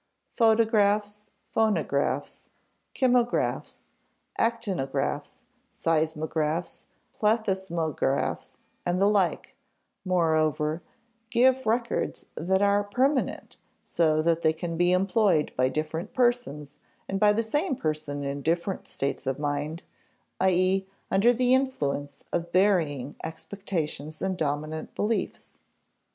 Photographs, 0.35 1.29
phonographs, 1.51 2.49
kymographs, 2.95 3.83
actinographs, 4.39 5.43
seismographs, 5.69 6.87
plethysmographs, 7.11 8.57
and 8.83 8.99
the 8.99 9.05
like, 9.05 9.55
moreover, 10.03 10.81
give 11.29 11.67
records 11.67 12.25
that 12.33 12.63
are 12.63 12.83
permanent, 12.83 13.57
so 13.83 14.23
that 14.23 14.41
they 14.41 14.53
can 14.53 14.75
be 14.75 14.91
employed 14.91 15.53
by 15.55 15.69
different 15.69 16.15
persons, 16.15 16.79
and 17.07 17.19
by 17.19 17.31
the 17.31 17.43
same 17.43 17.75
person 17.75 18.23
in 18.23 18.41
different 18.41 18.87
states 18.87 19.27
of 19.27 19.37
mind, 19.37 19.83
i.e. 20.39 20.87
under 21.11 21.31
the 21.31 21.53
influence 21.53 22.23
of 22.33 22.51
varying 22.51 23.15
expectations 23.23 24.19
and 24.19 24.35
dominant 24.35 24.95
beliefs. 24.95 25.59